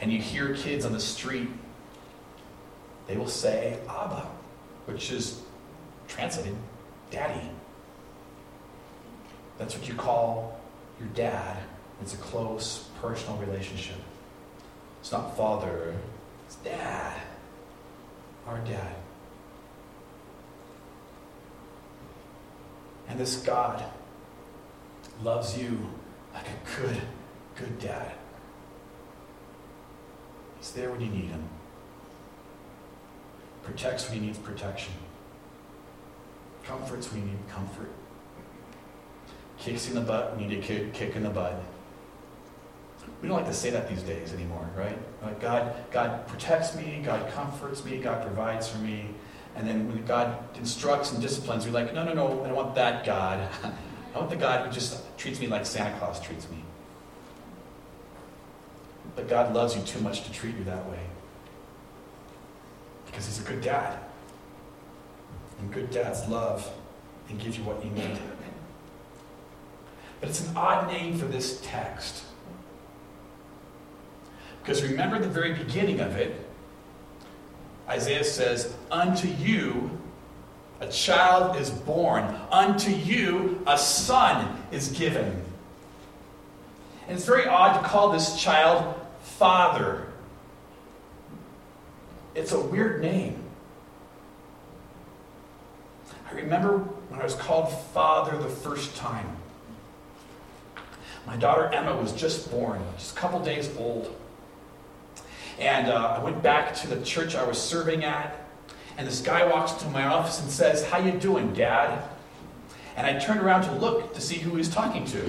and 0.00 0.12
you 0.12 0.18
hear 0.18 0.54
kids 0.54 0.84
on 0.84 0.92
the 0.92 1.00
street, 1.00 1.48
they 3.06 3.16
will 3.16 3.28
say, 3.28 3.78
Abba, 3.88 4.26
which 4.86 5.12
is 5.12 5.40
translated, 6.08 6.56
daddy. 7.14 7.48
That's 9.56 9.76
what 9.76 9.86
you 9.86 9.94
call 9.94 10.60
your 10.98 11.08
dad. 11.10 11.58
It's 12.02 12.12
a 12.14 12.16
close, 12.16 12.88
personal 13.00 13.36
relationship. 13.38 13.98
It's 15.00 15.12
not 15.12 15.36
father, 15.36 15.94
it's 16.46 16.56
dad. 16.56 17.20
Our 18.48 18.58
dad. 18.58 18.96
And 23.08 23.18
this 23.18 23.36
God 23.36 23.84
loves 25.22 25.56
you 25.56 25.78
like 26.34 26.46
a 26.46 26.80
good, 26.80 27.00
good 27.54 27.78
dad. 27.78 28.12
He's 30.58 30.72
there 30.72 30.90
when 30.90 31.00
you 31.00 31.08
need 31.08 31.26
him. 31.26 31.48
Protects 33.62 34.08
when 34.08 34.18
he 34.18 34.26
needs 34.26 34.38
protection. 34.38 34.92
Comforts 36.66 37.12
we 37.12 37.20
need 37.20 37.38
comfort. 37.48 37.90
Kicks 39.58 39.88
in 39.88 39.94
the 39.94 40.00
butt 40.00 40.38
you 40.38 40.46
need 40.46 40.58
a 40.58 40.62
kick, 40.62 40.92
kick 40.92 41.16
in 41.16 41.22
the 41.22 41.30
butt. 41.30 41.62
We 43.20 43.28
don't 43.28 43.36
like 43.38 43.46
to 43.46 43.54
say 43.54 43.70
that 43.70 43.88
these 43.88 44.02
days 44.02 44.32
anymore, 44.32 44.68
right? 44.76 44.98
Like 45.22 45.40
God, 45.40 45.74
God 45.90 46.26
protects 46.26 46.74
me, 46.74 47.02
God 47.04 47.30
comforts 47.32 47.84
me, 47.84 47.98
God 47.98 48.22
provides 48.22 48.68
for 48.68 48.78
me. 48.78 49.08
And 49.56 49.68
then 49.68 49.88
when 49.88 50.04
God 50.04 50.36
instructs 50.58 51.12
and 51.12 51.22
disciplines, 51.22 51.64
we're 51.64 51.72
like, 51.72 51.94
no, 51.94 52.04
no, 52.04 52.12
no, 52.12 52.42
I 52.42 52.48
don't 52.48 52.56
want 52.56 52.74
that 52.74 53.04
God. 53.04 53.48
I 54.14 54.18
want 54.18 54.30
the 54.30 54.36
God 54.36 54.66
who 54.66 54.72
just 54.72 55.02
treats 55.16 55.40
me 55.40 55.46
like 55.46 55.64
Santa 55.64 55.96
Claus 55.98 56.20
treats 56.20 56.48
me. 56.50 56.62
But 59.16 59.28
God 59.28 59.54
loves 59.54 59.76
you 59.76 59.82
too 59.82 60.00
much 60.00 60.24
to 60.24 60.32
treat 60.32 60.56
you 60.56 60.64
that 60.64 60.88
way. 60.88 61.00
Because 63.06 63.26
He's 63.26 63.40
a 63.40 63.44
good 63.44 63.60
dad. 63.60 63.98
And 65.64 65.72
good 65.72 65.90
dads 65.90 66.28
love 66.28 66.70
and 67.30 67.40
give 67.40 67.56
you 67.56 67.64
what 67.64 67.82
you 67.82 67.90
need. 67.90 68.18
But 70.20 70.28
it's 70.28 70.46
an 70.46 70.54
odd 70.54 70.88
name 70.88 71.16
for 71.16 71.24
this 71.24 71.58
text. 71.62 72.22
Because 74.60 74.82
remember 74.82 75.18
the 75.18 75.28
very 75.28 75.54
beginning 75.54 76.00
of 76.00 76.16
it, 76.16 76.38
Isaiah 77.88 78.24
says, 78.24 78.74
Unto 78.90 79.26
you 79.26 79.98
a 80.80 80.88
child 80.88 81.56
is 81.56 81.70
born, 81.70 82.24
unto 82.50 82.90
you 82.90 83.62
a 83.66 83.78
son 83.78 84.62
is 84.70 84.88
given. 84.88 85.44
And 87.08 87.16
it's 87.16 87.24
very 87.24 87.46
odd 87.46 87.80
to 87.80 87.88
call 87.88 88.12
this 88.12 88.38
child 88.38 89.00
Father. 89.22 90.08
It's 92.34 92.52
a 92.52 92.60
weird 92.60 93.00
name. 93.00 93.43
Remember 96.34 96.78
when 97.08 97.20
I 97.20 97.24
was 97.24 97.34
called 97.34 97.72
Father 97.92 98.36
the 98.36 98.48
first 98.48 98.96
time. 98.96 99.36
My 101.26 101.36
daughter 101.36 101.70
Emma 101.72 101.96
was 101.96 102.12
just 102.12 102.50
born, 102.50 102.82
just 102.98 103.16
a 103.16 103.18
couple 103.18 103.40
days 103.40 103.74
old. 103.78 104.14
And 105.58 105.88
uh, 105.88 106.16
I 106.18 106.22
went 106.22 106.42
back 106.42 106.74
to 106.76 106.88
the 106.88 107.02
church 107.04 107.34
I 107.34 107.46
was 107.46 107.58
serving 107.58 108.04
at, 108.04 108.36
and 108.98 109.06
this 109.06 109.20
guy 109.20 109.46
walks 109.46 109.72
into 109.72 109.88
my 109.88 110.04
office 110.04 110.40
and 110.40 110.50
says, 110.50 110.84
How 110.84 110.98
you 110.98 111.12
doing, 111.12 111.54
Dad? 111.54 112.02
And 112.96 113.06
I 113.06 113.18
turned 113.18 113.40
around 113.40 113.62
to 113.62 113.72
look 113.72 114.14
to 114.14 114.20
see 114.20 114.36
who 114.36 114.56
he's 114.56 114.68
talking 114.68 115.04
to. 115.06 115.22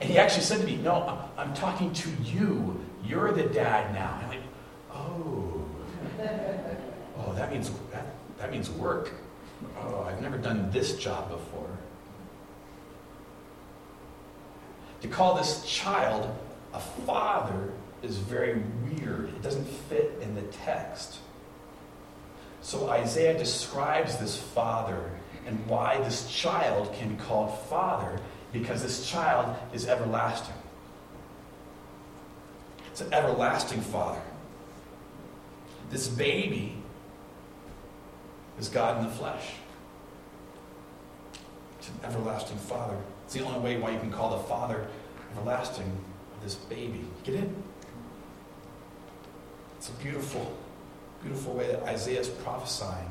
and 0.00 0.10
he 0.10 0.18
actually 0.18 0.42
said 0.42 0.60
to 0.60 0.66
me, 0.66 0.76
No, 0.76 1.28
I'm, 1.36 1.48
I'm 1.48 1.54
talking 1.54 1.92
to 1.92 2.10
you. 2.24 2.80
You're 3.04 3.32
the 3.32 3.44
dad 3.44 3.94
now. 3.94 4.14
And 4.14 4.24
I'm 4.24 4.28
like, 4.28 4.40
Oh. 4.92 5.64
Oh, 7.18 7.32
that 7.34 7.52
means 7.52 7.70
that, 7.92 8.06
that 8.44 8.52
means 8.52 8.68
work. 8.68 9.10
Oh, 9.80 10.06
I've 10.06 10.20
never 10.20 10.36
done 10.36 10.70
this 10.70 10.98
job 10.98 11.30
before. 11.30 11.70
To 15.00 15.08
call 15.08 15.34
this 15.34 15.64
child 15.64 16.36
a 16.74 16.78
father 16.78 17.72
is 18.02 18.18
very 18.18 18.62
weird. 18.82 19.30
It 19.30 19.40
doesn't 19.40 19.64
fit 19.64 20.18
in 20.20 20.34
the 20.34 20.42
text. 20.42 21.20
So 22.60 22.90
Isaiah 22.90 23.38
describes 23.38 24.18
this 24.18 24.36
father 24.36 25.10
and 25.46 25.66
why 25.66 25.96
this 26.02 26.30
child 26.30 26.92
can 26.92 27.14
be 27.14 27.22
called 27.22 27.58
father 27.70 28.20
because 28.52 28.82
this 28.82 29.08
child 29.08 29.56
is 29.72 29.86
everlasting. 29.86 30.54
It's 32.90 33.00
an 33.00 33.14
everlasting 33.14 33.80
father. 33.80 34.20
This 35.88 36.08
baby 36.08 36.83
is 38.58 38.68
God 38.68 38.98
in 38.98 39.04
the 39.04 39.12
flesh. 39.12 39.52
It's 41.78 41.88
an 41.88 41.94
everlasting 42.04 42.56
father. 42.58 42.96
It's 43.24 43.34
the 43.34 43.44
only 43.44 43.60
way 43.60 43.78
why 43.78 43.90
you 43.90 43.98
can 43.98 44.10
call 44.10 44.36
the 44.36 44.42
father 44.44 44.86
everlasting 45.32 45.90
this 46.42 46.54
baby. 46.54 47.04
Get 47.24 47.36
it? 47.36 47.48
It's 49.78 49.88
a 49.88 49.92
beautiful, 49.92 50.56
beautiful 51.22 51.54
way 51.54 51.66
that 51.68 51.82
Isaiah 51.82 52.20
is 52.20 52.28
prophesying 52.28 53.10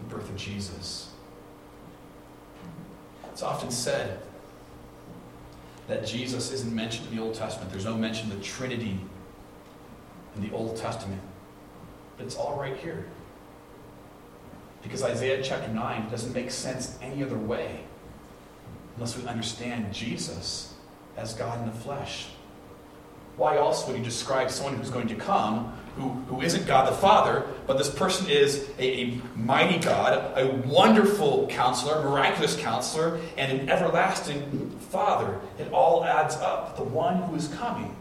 the 0.00 0.14
birth 0.14 0.28
of 0.28 0.36
Jesus. 0.36 1.10
It's 3.32 3.42
often 3.42 3.70
said 3.70 4.20
that 5.88 6.06
Jesus 6.06 6.52
isn't 6.52 6.74
mentioned 6.74 7.08
in 7.08 7.16
the 7.16 7.22
Old 7.22 7.34
Testament. 7.34 7.70
There's 7.70 7.84
no 7.84 7.96
mention 7.96 8.30
of 8.30 8.38
the 8.38 8.44
Trinity 8.44 8.98
in 10.36 10.42
the 10.42 10.54
Old 10.54 10.76
Testament. 10.76 11.20
But 12.16 12.26
it's 12.26 12.36
all 12.36 12.58
right 12.58 12.76
here. 12.76 13.06
Because 14.84 15.02
Isaiah 15.02 15.42
chapter 15.42 15.72
9 15.72 16.10
doesn't 16.10 16.32
make 16.32 16.52
sense 16.52 16.96
any 17.02 17.24
other 17.24 17.38
way 17.38 17.80
unless 18.94 19.16
we 19.16 19.26
understand 19.26 19.92
Jesus 19.92 20.74
as 21.16 21.34
God 21.34 21.58
in 21.60 21.66
the 21.66 21.76
flesh. 21.80 22.26
Why 23.36 23.56
else 23.56 23.84
would 23.88 23.96
he 23.96 24.04
describe 24.04 24.50
someone 24.52 24.76
who's 24.76 24.90
going 24.90 25.08
to 25.08 25.16
come 25.16 25.72
who, 25.96 26.10
who 26.28 26.42
isn't 26.42 26.66
God 26.66 26.90
the 26.90 26.96
Father, 26.96 27.46
but 27.66 27.78
this 27.78 27.90
person 27.90 28.28
is 28.28 28.68
a, 28.78 28.82
a 28.82 29.20
mighty 29.36 29.78
God, 29.78 30.36
a 30.36 30.48
wonderful 30.66 31.46
counselor, 31.48 32.02
miraculous 32.02 32.56
counselor, 32.56 33.20
and 33.36 33.60
an 33.60 33.70
everlasting 33.70 34.70
Father. 34.90 35.40
It 35.58 35.72
all 35.72 36.04
adds 36.04 36.36
up. 36.36 36.76
The 36.76 36.82
one 36.82 37.22
who 37.22 37.36
is 37.36 37.48
coming, 37.48 37.94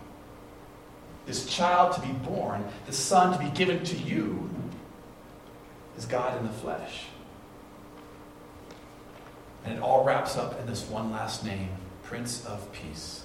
this 1.25 1.46
child 1.46 1.94
to 1.94 2.02
be 2.02 2.13
born, 2.13 2.66
the 2.88 2.94
Son 2.94 3.38
to 3.38 3.40
be 3.40 3.52
given 3.52 3.84
to 3.86 3.98
you, 3.98 4.50
is 5.98 6.06
God 6.06 6.38
in 6.40 6.46
the 6.46 6.54
flesh. 6.54 7.06
And 9.66 9.78
it 9.78 9.82
all 9.82 10.04
wraps 10.04 10.36
up 10.38 10.60
in 10.60 10.66
this 10.66 10.84
one 10.90 11.12
last 11.12 11.46
name 11.46 11.70
Prince 12.04 12.46
of 12.46 12.72
Peace. 12.74 13.24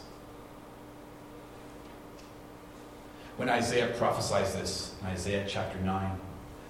When 3.36 3.48
Isaiah 3.48 3.94
prophesies 3.96 4.54
this 4.54 4.94
in 5.00 5.06
Isaiah 5.08 5.44
chapter 5.48 5.78
9, 5.78 6.18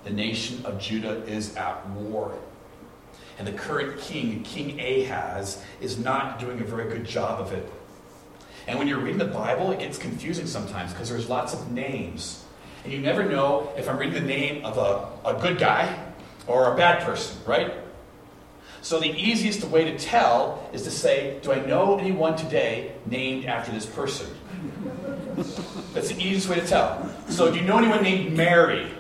the 0.05 0.11
nation 0.11 0.64
of 0.64 0.78
Judah 0.78 1.23
is 1.25 1.57
at 1.57 1.88
war. 1.90 2.38
And 3.38 3.47
the 3.47 3.52
current 3.52 3.99
king, 4.00 4.43
King 4.43 4.81
Ahaz, 4.81 5.62
is 5.81 5.99
not 5.99 6.38
doing 6.38 6.61
a 6.61 6.64
very 6.64 6.90
good 6.90 7.07
job 7.07 7.40
of 7.40 7.52
it. 7.52 7.71
And 8.67 8.78
when 8.78 8.87
you're 8.87 8.99
reading 8.99 9.19
the 9.19 9.25
Bible, 9.25 9.71
it 9.71 9.78
gets 9.78 9.97
confusing 9.97 10.47
sometimes 10.47 10.93
because 10.93 11.09
there's 11.09 11.28
lots 11.28 11.55
of 11.55 11.71
names. 11.73 12.45
And 12.88 12.97
you 12.97 13.02
never 13.02 13.23
know 13.23 13.71
if 13.76 13.87
I'm 13.87 13.99
reading 13.99 14.14
the 14.14 14.26
name 14.26 14.64
of 14.64 14.78
a, 14.78 15.28
a 15.28 15.38
good 15.38 15.59
guy 15.59 16.07
or 16.47 16.73
a 16.73 16.75
bad 16.75 17.04
person, 17.04 17.37
right? 17.45 17.71
So 18.80 18.99
the 18.99 19.11
easiest 19.11 19.62
way 19.64 19.85
to 19.85 19.99
tell 19.99 20.66
is 20.73 20.85
to 20.85 20.90
say, 20.90 21.38
Do 21.42 21.52
I 21.52 21.62
know 21.66 21.99
anyone 21.99 22.35
today 22.35 22.92
named 23.04 23.45
after 23.45 23.71
this 23.73 23.85
person? 23.85 24.26
That's 25.92 26.09
the 26.09 26.14
easiest 26.14 26.49
way 26.49 26.61
to 26.61 26.66
tell. 26.66 27.14
So 27.28 27.52
do 27.52 27.59
you 27.59 27.66
know 27.66 27.76
anyone 27.76 28.02
named 28.02 28.35
Mary? 28.35 28.90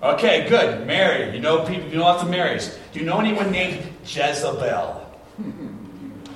Okay, 0.00 0.48
good. 0.48 0.86
Mary. 0.86 1.34
You 1.34 1.40
know 1.40 1.64
people. 1.64 1.88
You 1.88 1.96
know 1.96 2.04
lots 2.04 2.22
of 2.22 2.30
Marys. 2.30 2.78
Do 2.92 3.00
you 3.00 3.06
know 3.06 3.18
anyone 3.18 3.50
named 3.50 3.92
Jezebel? 4.04 5.04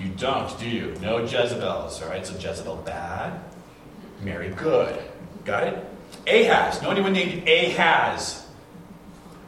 You 0.00 0.08
don't, 0.16 0.58
do 0.58 0.68
you? 0.68 0.96
No 1.00 1.18
Jezebels. 1.18 2.02
All 2.02 2.08
right. 2.08 2.26
So 2.26 2.34
Jezebel 2.36 2.78
bad. 2.78 3.40
Mary 4.24 4.48
good. 4.48 5.00
Got 5.44 5.62
it. 5.68 5.97
Ahaz. 6.28 6.82
Know 6.82 6.90
anyone 6.90 7.12
named 7.12 7.48
Ahaz? 7.48 8.46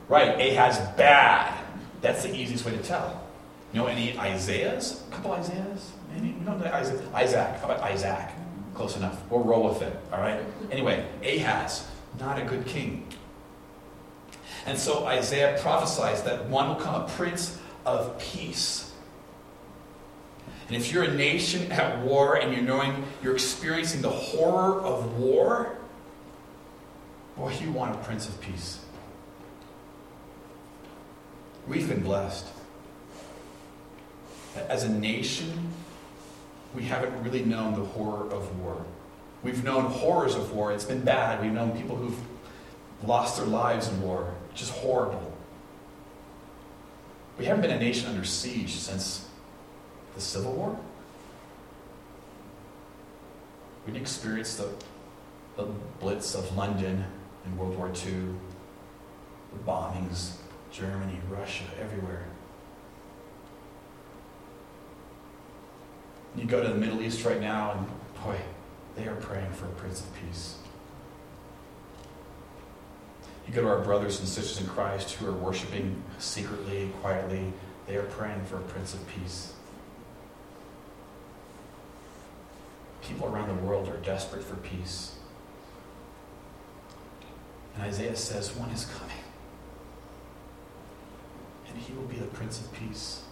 Right. 0.08 0.40
Ahaz 0.40 0.78
bad. 0.96 1.56
That's 2.00 2.22
the 2.22 2.34
easiest 2.34 2.64
way 2.64 2.72
to 2.72 2.82
tell. 2.82 3.20
You 3.72 3.80
know 3.80 3.86
any 3.86 4.18
Isaiahs? 4.18 5.04
A 5.08 5.14
couple 5.14 5.32
Isaiahs? 5.32 5.92
Any? 6.16 6.30
Know 6.44 6.60
Isaac? 6.72 7.00
Isaac. 7.14 7.58
How 7.60 7.66
about 7.66 7.80
Isaac? 7.80 8.30
Close 8.74 8.96
enough. 8.96 9.20
We'll 9.30 9.44
roll 9.44 9.68
with 9.68 9.82
it. 9.82 9.96
All 10.12 10.20
right. 10.20 10.40
Anyway, 10.70 11.06
Ahaz, 11.22 11.86
not 12.18 12.40
a 12.40 12.44
good 12.44 12.66
king. 12.66 13.06
And 14.66 14.78
so 14.78 15.06
Isaiah 15.06 15.58
prophesies 15.60 16.22
that 16.22 16.48
one 16.48 16.68
will 16.68 16.76
come 16.76 17.02
a 17.02 17.08
prince 17.08 17.58
of 17.86 18.18
peace. 18.18 18.92
And 20.68 20.76
if 20.76 20.92
you're 20.92 21.04
a 21.04 21.14
nation 21.14 21.70
at 21.72 22.00
war 22.00 22.36
and 22.36 22.52
you're 22.52 22.62
knowing 22.62 23.04
you're 23.22 23.34
experiencing 23.34 24.02
the 24.02 24.10
horror 24.10 24.80
of 24.82 25.18
war, 25.18 25.76
boy, 27.40 27.54
you 27.54 27.72
want 27.72 27.94
a 27.94 27.98
prince 28.04 28.28
of 28.28 28.38
peace. 28.42 28.80
We've 31.66 31.88
been 31.88 32.02
blessed. 32.02 32.46
As 34.68 34.84
a 34.84 34.90
nation, 34.90 35.72
we 36.74 36.82
haven't 36.82 37.22
really 37.22 37.42
known 37.42 37.72
the 37.74 37.84
horror 37.84 38.30
of 38.30 38.60
war. 38.60 38.84
We've 39.42 39.64
known 39.64 39.86
horrors 39.86 40.34
of 40.34 40.52
war. 40.52 40.70
It's 40.70 40.84
been 40.84 41.00
bad. 41.00 41.40
We've 41.40 41.52
known 41.52 41.70
people 41.70 41.96
who've 41.96 42.18
lost 43.04 43.38
their 43.38 43.46
lives 43.46 43.88
in 43.88 44.02
war. 44.02 44.34
Just 44.54 44.72
horrible. 44.72 45.32
We 47.38 47.46
haven't 47.46 47.62
been 47.62 47.70
a 47.70 47.78
nation 47.78 48.10
under 48.10 48.24
siege 48.24 48.74
since 48.74 49.26
the 50.14 50.20
Civil 50.20 50.52
War. 50.52 50.78
We 53.86 53.92
didn't 53.94 54.02
experience 54.02 54.56
the, 54.56 54.68
the 55.56 55.68
blitz 56.00 56.34
of 56.34 56.54
London 56.54 57.06
in 57.50 57.58
World 57.58 57.76
War 57.76 57.88
II, 57.88 58.34
the 59.52 59.58
bombings, 59.66 60.36
Germany, 60.70 61.18
Russia, 61.28 61.64
everywhere. 61.80 62.26
You 66.36 66.44
go 66.44 66.62
to 66.62 66.68
the 66.68 66.74
Middle 66.74 67.02
East 67.02 67.24
right 67.24 67.40
now, 67.40 67.72
and 67.72 67.86
boy, 68.24 68.40
they 68.96 69.06
are 69.08 69.16
praying 69.16 69.50
for 69.52 69.66
a 69.66 69.70
Prince 69.70 70.00
of 70.00 70.06
Peace. 70.14 70.56
You 73.46 73.54
go 73.54 73.62
to 73.62 73.68
our 73.68 73.80
brothers 73.80 74.20
and 74.20 74.28
sisters 74.28 74.60
in 74.60 74.68
Christ 74.68 75.14
who 75.14 75.26
are 75.26 75.32
worshiping 75.32 76.02
secretly, 76.18 76.90
quietly, 77.00 77.52
they 77.88 77.96
are 77.96 78.04
praying 78.04 78.44
for 78.44 78.56
a 78.56 78.62
Prince 78.62 78.94
of 78.94 79.04
Peace. 79.08 79.54
People 83.02 83.26
around 83.26 83.48
the 83.48 83.66
world 83.66 83.88
are 83.88 83.96
desperate 83.96 84.44
for 84.44 84.54
peace. 84.56 85.16
And 87.80 87.88
Isaiah 87.88 88.14
says, 88.14 88.54
One 88.56 88.68
is 88.70 88.84
coming. 88.84 89.16
And 91.66 91.78
he 91.78 91.94
will 91.94 92.04
be 92.04 92.16
the 92.16 92.26
Prince 92.26 92.60
of 92.60 92.70
Peace. 92.74 93.22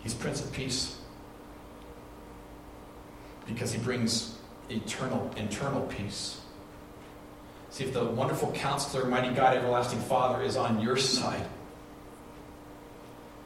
He's 0.00 0.12
Prince 0.12 0.44
of 0.44 0.52
Peace 0.52 0.98
because 3.46 3.72
he 3.72 3.78
brings 3.78 4.38
eternal, 4.70 5.30
internal 5.36 5.82
peace. 5.82 6.40
See, 7.70 7.84
if 7.84 7.92
the 7.92 8.06
wonderful 8.06 8.50
counselor, 8.50 9.04
mighty 9.04 9.32
God, 9.32 9.56
everlasting 9.56 10.00
Father 10.00 10.42
is 10.42 10.56
on 10.56 10.80
your 10.80 10.96
side, 10.96 11.46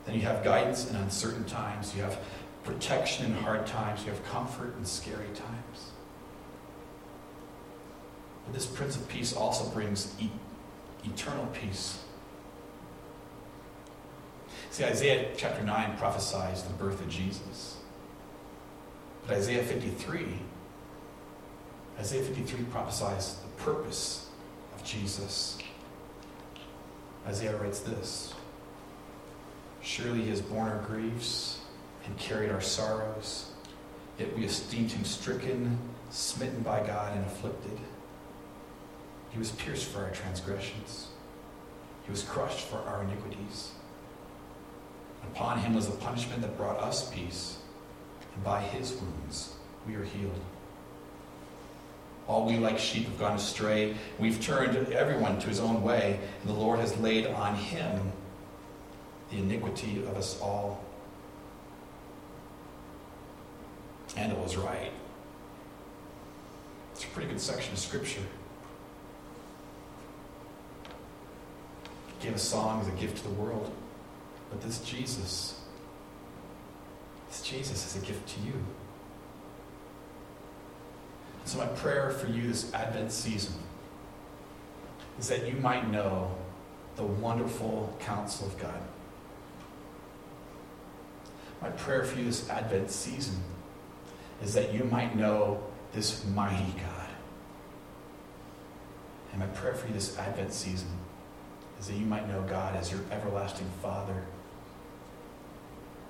then 0.07 0.15
you 0.15 0.23
have 0.23 0.43
guidance 0.43 0.89
in 0.89 0.97
uncertain 0.97 1.45
times. 1.45 1.95
You 1.95 2.03
have 2.03 2.19
protection 2.63 3.27
in 3.27 3.35
hard 3.35 3.67
times. 3.67 4.05
You 4.05 4.11
have 4.13 4.25
comfort 4.25 4.75
in 4.79 4.87
scary 4.87 5.29
times. 5.35 5.91
This 8.53 8.67
Prince 8.67 8.97
of 8.97 9.09
Peace 9.09 9.35
also 9.35 9.69
brings 9.71 10.15
e- 10.21 10.31
eternal 11.05 11.47
peace. 11.47 11.99
See, 14.71 14.85
Isaiah 14.85 15.31
chapter 15.37 15.63
9 15.63 15.97
prophesies 15.99 16.63
the 16.63 16.73
birth 16.75 17.01
of 17.01 17.09
Jesus. 17.09 17.77
But 19.27 19.37
Isaiah 19.37 19.63
53, 19.63 20.27
Isaiah 21.99 22.23
53 22.23 22.65
prophesies 22.65 23.37
the 23.37 23.63
purpose 23.63 24.29
of 24.75 24.85
Jesus. 24.85 25.59
Isaiah 27.27 27.57
writes 27.57 27.81
this 27.81 28.35
Surely 29.81 30.23
he 30.23 30.31
has 30.31 30.41
borne 30.41 30.69
our 30.69 30.83
griefs 30.83 31.61
and 32.07 32.17
carried 32.19 32.51
our 32.51 32.61
sorrows, 32.61 33.51
yet 34.19 34.37
we 34.37 34.45
esteemed 34.45 34.91
him 34.91 35.05
stricken, 35.05 35.79
smitten 36.11 36.63
by 36.63 36.85
God, 36.87 37.17
and 37.17 37.25
afflicted. 37.27 37.79
He 39.35 39.41
was 39.41 39.51
pierced 39.51 39.87
for 39.87 40.05
our 40.05 40.11
transgressions, 40.11 41.09
he 42.05 42.11
was 42.13 42.23
crushed 42.23 42.69
for 42.69 42.77
our 42.77 43.03
iniquities. 43.03 43.73
Upon 45.25 45.59
him 45.59 45.75
was 45.75 45.89
the 45.89 45.97
punishment 45.97 46.41
that 46.43 46.57
brought 46.57 46.79
us 46.79 47.13
peace, 47.13 47.59
and 48.33 48.45
by 48.45 48.61
his 48.61 48.93
wounds 48.93 49.55
we 49.89 49.97
are 49.97 50.05
healed. 50.05 50.39
All 52.29 52.47
we 52.47 52.59
like 52.59 52.79
sheep 52.79 53.07
have 53.07 53.19
gone 53.19 53.35
astray. 53.35 53.97
We've 54.21 54.41
turned 54.41 54.77
everyone 54.93 55.41
to 55.41 55.49
his 55.49 55.59
own 55.59 55.83
way, 55.83 56.21
and 56.41 56.49
the 56.49 56.55
Lord 56.55 56.79
has 56.79 56.97
laid 56.99 57.27
on 57.27 57.57
him 57.57 58.13
the 59.33 59.39
iniquity 59.39 59.99
of 60.05 60.17
us 60.17 60.41
all. 60.41 60.85
And 64.17 64.31
it 64.31 64.39
was 64.39 64.57
right. 64.57 64.93
It's 66.93 67.03
a 67.03 67.09
pretty 67.09 67.29
good 67.29 67.41
section 67.41 67.73
of 67.73 67.81
Scripture. 67.81 68.23
Gave 72.25 72.37
a 72.37 72.39
song 72.39 72.81
as 72.81 72.89
a 72.89 72.93
gift 72.93 73.19
to 73.19 73.25
the 73.25 73.35
world. 73.35 73.71
But 74.49 74.63
this 74.63 74.79
Jesus, 74.79 75.61
this 77.29 77.43
Jesus 77.43 77.85
is 77.85 78.03
a 78.03 78.07
gift 78.07 78.27
to 78.29 78.41
you. 78.41 78.55
So, 81.45 81.59
my 81.59 81.67
prayer 81.67 82.11
for 82.13 82.29
you 82.29 82.49
this 82.49 82.73
Advent 82.73 83.13
season 83.13 83.53
is 85.19 85.29
that 85.29 85.47
you 85.47 85.53
might 85.57 85.91
know 85.91 86.35
the 86.97 87.03
wonderful 87.03 87.95
counsel 88.01 88.47
of 88.47 88.59
God. 88.59 88.81
My 91.61 91.69
prayer 91.69 92.05
for 92.05 92.19
you 92.19 92.25
this 92.25 92.49
Advent 92.49 92.91
season 92.91 93.37
is 94.43 94.55
that 94.55 94.73
you 94.73 94.85
might 94.85 95.15
know 95.15 95.63
this 95.93 96.25
mighty 96.25 96.73
God. 96.73 97.09
And 99.33 99.41
my 99.41 99.47
prayer 99.49 99.75
for 99.75 99.89
you 99.89 99.93
this 99.93 100.17
Advent 100.17 100.55
season 100.55 100.89
is 101.85 101.91
that 101.91 101.97
you 101.97 102.07
might 102.07 102.27
know 102.27 102.41
God 102.49 102.75
as 102.77 102.91
your 102.91 103.03
everlasting 103.11 103.69
Father. 103.83 104.23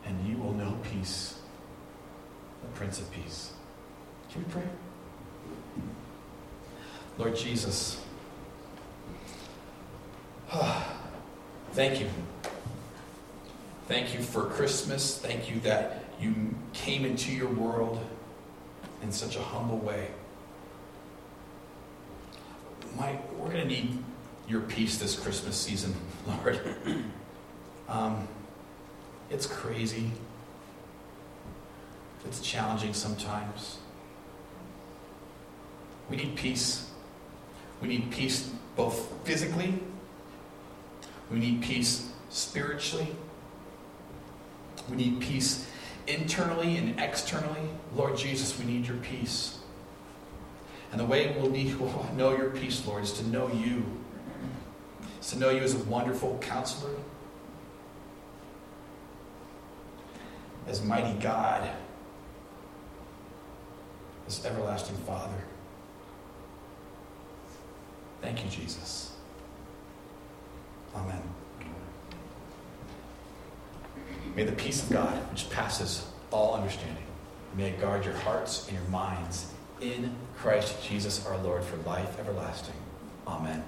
And 0.06 0.24
you 0.24 0.36
will 0.36 0.52
know 0.52 0.78
peace, 0.84 1.36
the 2.62 2.68
Prince 2.78 3.00
of 3.00 3.10
Peace. 3.10 3.54
Can 4.30 4.44
we 4.44 4.52
pray? 4.52 4.62
Lord 7.18 7.34
Jesus, 7.34 8.00
thank 11.72 11.98
you. 11.98 12.08
Thank 13.88 14.14
you 14.14 14.22
for 14.22 14.44
Christmas. 14.44 15.18
Thank 15.18 15.50
you 15.50 15.58
that 15.60 16.04
you 16.20 16.54
came 16.72 17.04
into 17.04 17.32
your 17.32 17.50
world 17.50 18.00
in 19.02 19.10
such 19.10 19.34
a 19.34 19.42
humble 19.42 19.78
way. 19.78 20.08
My, 22.96 23.18
we're 23.36 23.50
going 23.50 23.62
to 23.62 23.68
need 23.68 23.98
your 24.48 24.60
peace 24.62 24.98
this 24.98 25.18
Christmas 25.18 25.56
season, 25.56 25.94
Lord. 26.26 26.60
Um, 27.88 28.28
it's 29.30 29.46
crazy. 29.46 30.10
It's 32.26 32.40
challenging 32.40 32.94
sometimes. 32.94 33.78
We 36.10 36.16
need 36.16 36.36
peace. 36.36 36.90
We 37.80 37.88
need 37.88 38.10
peace 38.10 38.50
both 38.76 39.12
physically, 39.24 39.74
we 41.30 41.38
need 41.38 41.62
peace 41.62 42.10
spiritually, 42.30 43.08
we 44.90 44.96
need 44.96 45.20
peace 45.20 45.68
internally 46.06 46.76
and 46.76 46.98
externally. 46.98 47.68
Lord 47.94 48.16
Jesus, 48.16 48.58
we 48.58 48.64
need 48.64 48.86
your 48.86 48.96
peace. 48.98 49.58
And 50.90 51.00
the 51.00 51.04
way 51.04 51.36
we'll, 51.38 51.50
we'll 51.50 52.08
know 52.16 52.36
your 52.36 52.50
peace, 52.50 52.86
Lord, 52.86 53.04
is 53.04 53.12
to 53.14 53.26
know 53.26 53.48
you. 53.48 53.84
To 55.28 55.38
know 55.38 55.50
you 55.50 55.62
as 55.62 55.74
a 55.74 55.78
wonderful 55.84 56.38
counselor, 56.40 56.92
as 60.68 60.84
mighty 60.84 61.18
God, 61.18 61.68
as 64.26 64.44
everlasting 64.44 64.96
Father. 64.98 65.42
Thank 68.20 68.44
you, 68.44 68.50
Jesus. 68.50 69.12
Amen. 70.94 71.22
May 74.36 74.44
the 74.44 74.52
peace 74.52 74.82
of 74.82 74.90
God, 74.90 75.14
which 75.30 75.48
passes 75.50 76.06
all 76.30 76.54
understanding, 76.54 77.04
may 77.56 77.70
it 77.70 77.80
guard 77.80 78.04
your 78.04 78.14
hearts 78.14 78.68
and 78.68 78.76
your 78.76 78.88
minds 78.88 79.52
in 79.80 80.14
Christ 80.36 80.86
Jesus 80.86 81.26
our 81.26 81.38
Lord 81.38 81.64
for 81.64 81.76
life 81.78 82.18
everlasting. 82.18 82.74
Amen. 83.26 83.64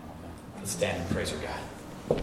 Let's 0.66 0.78
stand 0.78 1.00
and 1.00 1.10
praise 1.10 1.32
our 1.32 1.38
God. 1.38 2.22